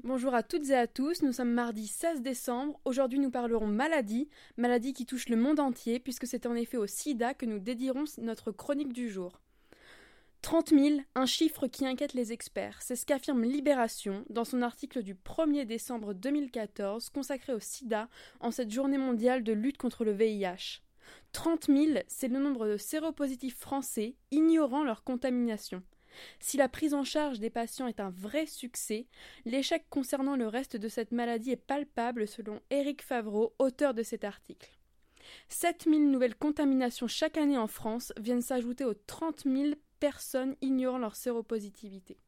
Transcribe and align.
Bonjour 0.00 0.34
à 0.34 0.42
toutes 0.42 0.70
et 0.70 0.74
à 0.74 0.86
tous, 0.86 1.20
nous 1.20 1.32
sommes 1.32 1.52
mardi 1.52 1.86
16 1.86 2.22
décembre. 2.22 2.80
Aujourd'hui 2.86 3.18
nous 3.18 3.30
parlerons 3.30 3.66
maladie, 3.66 4.26
maladie 4.56 4.94
qui 4.94 5.04
touche 5.04 5.28
le 5.28 5.36
monde 5.36 5.60
entier 5.60 6.00
puisque 6.00 6.26
c'est 6.26 6.46
en 6.46 6.54
effet 6.54 6.78
au 6.78 6.86
sida 6.86 7.34
que 7.34 7.44
nous 7.44 7.58
dédierons 7.58 8.04
notre 8.16 8.52
chronique 8.52 8.94
du 8.94 9.10
jour. 9.10 9.38
30 10.40 10.70
000, 10.70 11.00
un 11.14 11.26
chiffre 11.26 11.66
qui 11.66 11.86
inquiète 11.86 12.14
les 12.14 12.32
experts. 12.32 12.78
C'est 12.80 12.96
ce 12.96 13.04
qu'affirme 13.04 13.44
Libération 13.44 14.24
dans 14.30 14.46
son 14.46 14.62
article 14.62 15.02
du 15.02 15.14
1er 15.14 15.66
décembre 15.66 16.14
2014 16.14 17.10
consacré 17.10 17.52
au 17.52 17.60
sida 17.60 18.08
en 18.40 18.50
cette 18.50 18.70
journée 18.70 18.98
mondiale 18.98 19.44
de 19.44 19.52
lutte 19.52 19.76
contre 19.76 20.06
le 20.06 20.12
VIH. 20.12 20.80
30 21.32 21.66
000, 21.66 21.98
c'est 22.08 22.28
le 22.28 22.38
nombre 22.38 22.66
de 22.66 22.78
séropositifs 22.78 23.58
français 23.58 24.16
ignorant 24.30 24.84
leur 24.84 25.04
contamination. 25.04 25.82
Si 26.40 26.56
la 26.56 26.68
prise 26.68 26.94
en 26.94 27.04
charge 27.04 27.40
des 27.40 27.50
patients 27.50 27.86
est 27.86 28.00
un 28.00 28.10
vrai 28.10 28.46
succès, 28.46 29.06
l'échec 29.44 29.84
concernant 29.90 30.36
le 30.36 30.48
reste 30.48 30.76
de 30.76 30.88
cette 30.88 31.12
maladie 31.12 31.52
est 31.52 31.56
palpable 31.56 32.26
selon 32.26 32.60
Éric 32.70 33.02
Favreau, 33.02 33.54
auteur 33.58 33.94
de 33.94 34.02
cet 34.02 34.24
article. 34.24 34.70
7000 35.48 36.10
nouvelles 36.10 36.36
contaminations 36.36 37.08
chaque 37.08 37.36
année 37.36 37.58
en 37.58 37.66
France 37.66 38.12
viennent 38.18 38.42
s'ajouter 38.42 38.84
aux 38.84 38.94
30 38.94 39.44
000 39.44 39.74
personnes 40.00 40.56
ignorant 40.60 40.98
leur 40.98 41.16
séropositivité. 41.16 42.18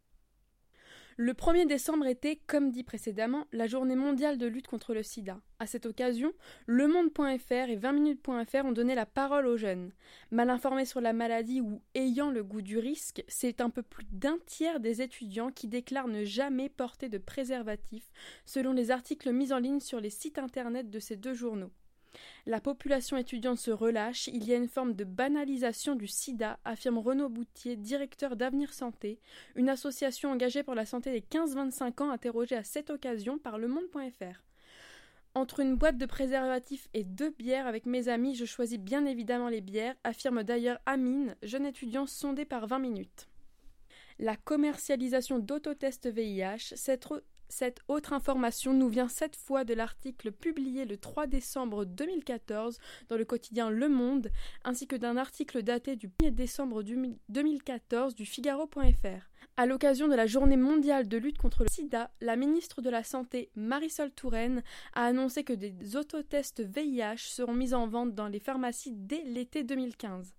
Le 1.16 1.32
1er 1.32 1.68
décembre 1.68 2.06
était, 2.06 2.40
comme 2.48 2.72
dit 2.72 2.82
précédemment, 2.82 3.46
la 3.52 3.68
journée 3.68 3.94
mondiale 3.94 4.36
de 4.36 4.46
lutte 4.46 4.66
contre 4.66 4.94
le 4.94 5.04
sida. 5.04 5.40
À 5.60 5.66
cette 5.68 5.86
occasion, 5.86 6.32
Le 6.66 6.88
Monde.fr 6.88 7.70
et 7.70 7.76
20minutes.fr 7.76 8.64
ont 8.64 8.72
donné 8.72 8.96
la 8.96 9.06
parole 9.06 9.46
aux 9.46 9.56
jeunes. 9.56 9.92
Mal 10.32 10.50
informés 10.50 10.86
sur 10.86 11.00
la 11.00 11.12
maladie 11.12 11.60
ou 11.60 11.80
ayant 11.94 12.32
le 12.32 12.42
goût 12.42 12.62
du 12.62 12.78
risque, 12.78 13.22
c'est 13.28 13.60
un 13.60 13.70
peu 13.70 13.82
plus 13.82 14.06
d'un 14.10 14.38
tiers 14.46 14.80
des 14.80 15.02
étudiants 15.02 15.52
qui 15.52 15.68
déclarent 15.68 16.08
ne 16.08 16.24
jamais 16.24 16.68
porter 16.68 17.08
de 17.08 17.18
préservatif, 17.18 18.10
selon 18.44 18.72
les 18.72 18.90
articles 18.90 19.30
mis 19.30 19.52
en 19.52 19.58
ligne 19.58 19.80
sur 19.80 20.00
les 20.00 20.10
sites 20.10 20.38
internet 20.38 20.90
de 20.90 20.98
ces 20.98 21.14
deux 21.14 21.34
journaux. 21.34 21.70
La 22.46 22.60
population 22.60 23.16
étudiante 23.16 23.56
se 23.56 23.70
relâche, 23.70 24.26
il 24.26 24.44
y 24.44 24.52
a 24.52 24.56
une 24.56 24.68
forme 24.68 24.92
de 24.92 25.04
banalisation 25.04 25.94
du 25.94 26.06
sida, 26.06 26.58
affirme 26.66 26.98
Renaud 26.98 27.30
Boutier, 27.30 27.74
directeur 27.74 28.36
d'Avenir 28.36 28.74
Santé, 28.74 29.18
une 29.54 29.70
association 29.70 30.30
engagée 30.30 30.62
pour 30.62 30.74
la 30.74 30.84
santé 30.84 31.10
des 31.10 31.22
15-25 31.22 32.02
ans 32.02 32.10
interrogée 32.10 32.56
à 32.56 32.62
cette 32.62 32.90
occasion 32.90 33.38
par 33.38 33.56
le 33.56 33.68
monde.fr. 33.68 34.42
Entre 35.34 35.60
une 35.60 35.76
boîte 35.76 35.96
de 35.96 36.04
préservatifs 36.04 36.88
et 36.92 37.02
deux 37.02 37.30
bières 37.30 37.66
avec 37.66 37.86
mes 37.86 38.08
amis, 38.08 38.34
je 38.34 38.44
choisis 38.44 38.78
bien 38.78 39.06
évidemment 39.06 39.48
les 39.48 39.62
bières, 39.62 39.96
affirme 40.04 40.42
d'ailleurs 40.42 40.78
Amine, 40.84 41.36
jeune 41.42 41.64
étudiant 41.64 42.06
sondé 42.06 42.44
par 42.44 42.66
20 42.66 42.78
minutes. 42.78 43.26
La 44.18 44.36
commercialisation 44.36 45.38
d'autotests 45.38 46.08
VIH, 46.08 46.74
cette 46.76 47.08
cette 47.48 47.80
autre 47.88 48.12
information 48.12 48.72
nous 48.72 48.88
vient 48.88 49.08
cette 49.08 49.36
fois 49.36 49.64
de 49.64 49.74
l'article 49.74 50.32
publié 50.32 50.84
le 50.84 50.96
3 50.96 51.26
décembre 51.26 51.84
2014 51.84 52.78
dans 53.08 53.16
le 53.16 53.24
quotidien 53.24 53.70
Le 53.70 53.88
Monde, 53.88 54.30
ainsi 54.64 54.86
que 54.86 54.96
d'un 54.96 55.16
article 55.16 55.62
daté 55.62 55.96
du 55.96 56.08
1er 56.08 56.30
décembre 56.30 56.82
2014 56.82 58.14
du 58.14 58.26
Figaro.fr. 58.26 59.30
À 59.56 59.66
l'occasion 59.66 60.08
de 60.08 60.16
la 60.16 60.26
journée 60.26 60.56
mondiale 60.56 61.06
de 61.06 61.16
lutte 61.16 61.38
contre 61.38 61.62
le 61.62 61.68
sida, 61.68 62.10
la 62.20 62.34
ministre 62.34 62.82
de 62.82 62.90
la 62.90 63.04
Santé, 63.04 63.50
Marisol 63.54 64.10
Touraine, 64.10 64.64
a 64.94 65.04
annoncé 65.04 65.44
que 65.44 65.52
des 65.52 65.94
autotests 65.94 66.60
VIH 66.60 67.18
seront 67.18 67.54
mis 67.54 67.72
en 67.72 67.86
vente 67.86 68.14
dans 68.14 68.26
les 68.26 68.40
pharmacies 68.40 68.92
dès 68.92 69.22
l'été 69.22 69.62
2015. 69.62 70.34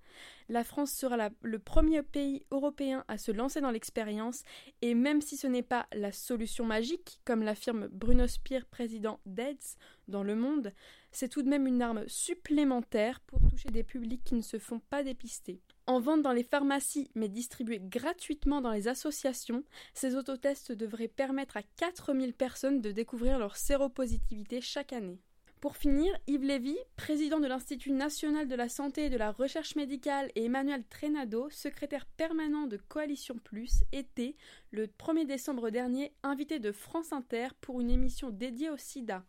La 0.47 0.63
France 0.63 0.91
sera 0.91 1.29
le 1.41 1.59
premier 1.59 2.03
pays 2.03 2.45
européen 2.51 3.03
à 3.07 3.17
se 3.17 3.31
lancer 3.31 3.61
dans 3.61 3.71
l'expérience 3.71 4.43
et 4.83 4.93
même 4.93 5.21
si 5.21 5.37
ce 5.37 5.47
n'est 5.47 5.63
pas 5.63 5.87
la 5.91 6.11
solution 6.11 6.65
magique, 6.65 7.19
comme 7.25 7.41
l'affirme 7.41 7.87
Bruno 7.87 8.27
Spire, 8.27 8.67
président 8.67 9.19
d'AIDS 9.25 9.77
dans 10.07 10.21
Le 10.21 10.35
Monde, 10.35 10.71
c'est 11.11 11.29
tout 11.29 11.41
de 11.41 11.49
même 11.49 11.65
une 11.65 11.81
arme 11.81 12.07
supplémentaire 12.07 13.21
pour 13.21 13.39
toucher 13.49 13.69
des 13.69 13.83
publics 13.83 14.23
qui 14.23 14.35
ne 14.35 14.41
se 14.41 14.59
font 14.59 14.79
pas 14.79 15.03
dépister. 15.03 15.61
En 15.87 15.99
vente 15.99 16.21
dans 16.21 16.33
les 16.33 16.43
pharmacies 16.43 17.09
mais 17.15 17.29
distribués 17.29 17.79
gratuitement 17.79 18.61
dans 18.61 18.71
les 18.71 18.87
associations, 18.87 19.63
ces 19.93 20.15
autotests 20.15 20.71
devraient 20.71 21.07
permettre 21.07 21.57
à 21.57 21.63
4000 21.77 22.33
personnes 22.33 22.81
de 22.81 22.91
découvrir 22.91 23.39
leur 23.39 23.57
séropositivité 23.57 24.61
chaque 24.61 24.93
année. 24.93 25.19
Pour 25.65 25.77
finir, 25.77 26.15
Yves 26.27 26.43
Lévy, 26.43 26.77
président 26.95 27.39
de 27.39 27.47
l'Institut 27.47 27.91
national 27.91 28.47
de 28.47 28.53
la 28.53 28.69
santé 28.69 29.05
et 29.05 29.09
de 29.09 29.17
la 29.17 29.31
recherche 29.31 29.75
médicale, 29.75 30.31
et 30.35 30.45
Emmanuel 30.45 30.83
Trenado, 30.87 31.49
secrétaire 31.49 32.05
permanent 32.05 32.67
de 32.67 32.77
Coalition 32.77 33.39
Plus, 33.43 33.83
étaient, 33.91 34.35
le 34.69 34.85
1er 34.85 35.25
décembre 35.25 35.71
dernier, 35.71 36.13
invités 36.21 36.59
de 36.59 36.71
France 36.71 37.11
Inter 37.11 37.47
pour 37.61 37.81
une 37.81 37.89
émission 37.89 38.29
dédiée 38.29 38.69
au 38.69 38.77
sida. 38.77 39.25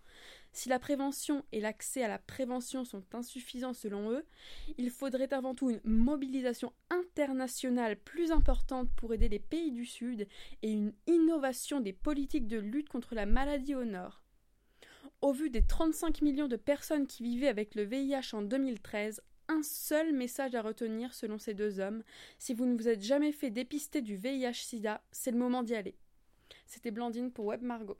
Si 0.53 0.69
la 0.69 0.79
prévention 0.79 1.43
et 1.53 1.61
l'accès 1.61 2.03
à 2.03 2.09
la 2.09 2.19
prévention 2.19 2.85
sont 2.85 3.15
insuffisants 3.15 3.73
selon 3.73 4.11
eux, 4.11 4.27
il 4.77 4.91
faudrait 4.91 5.33
avant 5.33 5.55
tout 5.55 5.71
une 5.71 5.81
mobilisation 5.85 6.75
internationale 6.91 7.97
plus 7.97 8.31
importante 8.31 8.91
pour 8.95 9.15
aider 9.15 9.31
les 9.31 9.39
pays 9.39 9.73
du 9.73 9.87
Sud 9.87 10.29
et 10.63 10.71
une 10.71 10.93
innovation 11.07 11.81
des 11.81 11.95
politiques 11.95 12.47
de 12.47 12.59
lutte 12.59 12.91
contre 12.91 13.15
la 13.15 13.25
maladie 13.25 13.75
au 13.75 13.87
Nord. 13.87 14.26
Au 15.23 15.33
vu 15.33 15.49
des 15.49 15.63
35 15.63 16.21
millions 16.21 16.47
de 16.47 16.57
personnes 16.57 17.07
qui 17.07 17.23
vivaient 17.23 17.49
avec 17.49 17.75
le 17.75 17.85
VIH 17.85 18.35
en 18.35 18.43
2013, 18.43 19.23
un 19.49 19.63
seul 19.63 20.13
message 20.13 20.55
à 20.55 20.63
retenir 20.63 21.15
selon 21.15 21.39
ces 21.39 21.55
deux 21.55 21.81
hommes. 21.81 22.03
Si 22.39 22.53
vous 22.53 22.67
ne 22.67 22.77
vous 22.77 22.89
êtes 22.89 23.03
jamais 23.03 23.33
fait 23.33 23.51
dépister 23.51 24.03
du 24.03 24.17
VIH-Sida, 24.17 25.03
c'est 25.11 25.31
le 25.31 25.39
moment 25.39 25.63
d'y 25.63 25.75
aller. 25.75 25.97
C'était 26.67 26.91
Blandine 26.91 27.33
pour 27.33 27.47
Web 27.47 27.63
Margot. 27.63 27.99